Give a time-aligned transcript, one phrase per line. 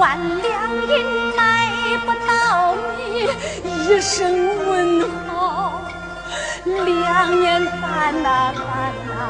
[0.00, 0.48] 万两
[0.88, 1.70] 银买
[2.06, 3.28] 不到你
[3.84, 4.16] 一声
[4.66, 5.78] 问候，
[6.64, 8.64] 两年半呐半
[9.06, 9.20] 呐，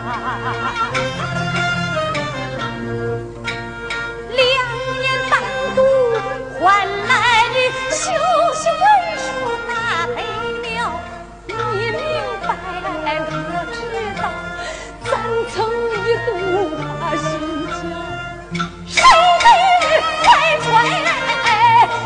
[20.62, 20.70] 快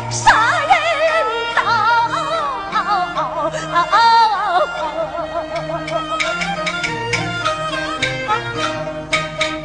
[0.09, 0.23] 杀
[0.69, 0.73] 人
[1.55, 1.59] 刀！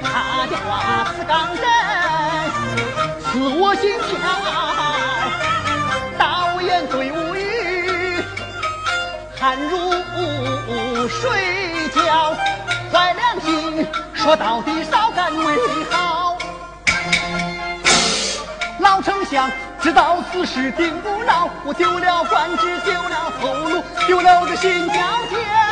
[0.03, 0.07] 他
[0.47, 0.69] 的话
[1.17, 1.65] 是钢针，
[3.21, 3.29] 刺
[3.59, 4.11] 我心跳。
[6.19, 8.23] 刀言对无语，
[9.39, 9.73] 汗如
[11.09, 11.99] 水浇。
[12.93, 15.57] 坏良心，说到底，少干为
[15.91, 16.30] 好。
[19.31, 19.49] 想
[19.81, 24.95] 知道此事定不牢，我丢了官职，丢了后路，丢了我的心焦
[25.31, 25.70] 千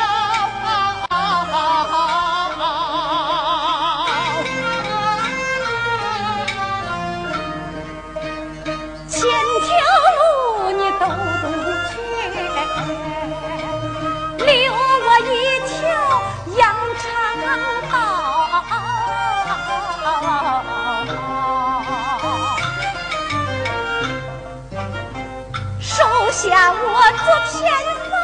[26.41, 26.78] 收下我
[27.25, 27.67] 做偏
[28.08, 28.14] 房，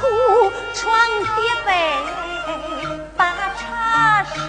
[0.72, 0.80] 床
[1.36, 1.68] 叠被
[3.14, 3.20] 把
[3.58, 4.24] 茶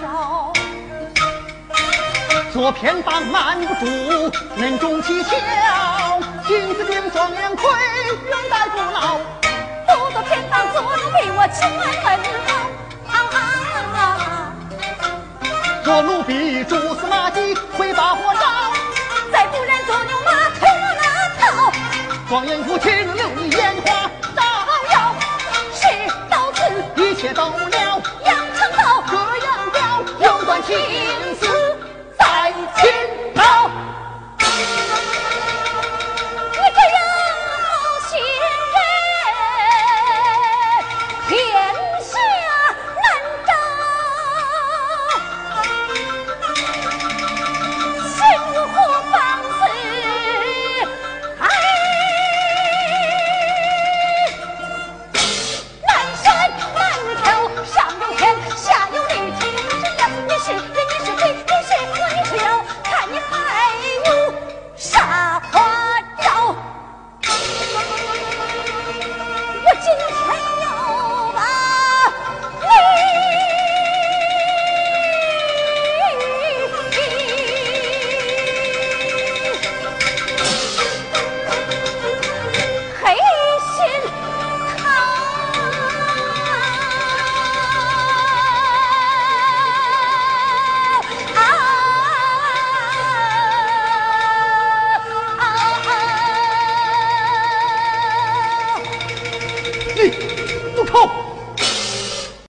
[2.50, 5.36] 做偏方瞒不住，能中蹊跷。
[6.46, 7.70] 金子君状元魁，
[8.30, 9.18] 远代不老。
[9.86, 12.08] 不做偏方，做奴婢，我千万问
[12.46, 12.50] 好。
[15.84, 16.64] 做奴婢，
[22.32, 24.42] 状元夫妻留你烟花照
[24.90, 25.14] 耀。
[25.74, 25.86] 事
[26.30, 26.62] 到此，
[26.96, 28.02] 一切都了。